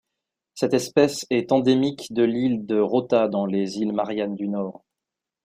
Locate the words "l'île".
2.23-2.65